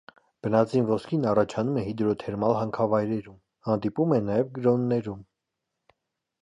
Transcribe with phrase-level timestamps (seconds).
[0.45, 3.37] Բնածին ոսկին առաջանում է հիդրոթերմալ հանքավայրերում,
[3.69, 5.23] հանդիպում է նաև գրոններում։